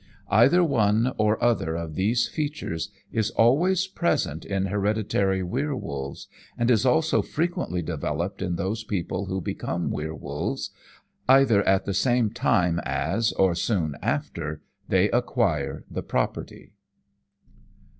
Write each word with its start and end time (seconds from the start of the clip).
Either 0.31 0.63
one 0.63 1.13
or 1.19 1.39
other 1.43 1.75
of 1.75 1.93
these 1.93 2.27
features 2.27 2.89
is 3.11 3.29
always 3.29 3.85
present 3.85 4.43
in 4.43 4.65
hereditary 4.65 5.43
werwolves, 5.43 6.27
and 6.57 6.71
is 6.71 6.87
also 6.87 7.21
frequently 7.21 7.83
developed 7.83 8.41
in 8.41 8.55
those 8.55 8.83
people 8.83 9.25
who 9.27 9.39
become 9.39 9.91
werwolves, 9.91 10.71
either 11.29 11.61
at 11.67 11.85
the 11.85 11.93
same 11.93 12.31
time 12.31 12.79
as 12.83 13.31
or 13.33 13.53
soon 13.53 13.95
after 14.01 14.63
they 14.87 15.07
acquire 15.11 15.83
the 15.87 16.01
property. 16.01 16.73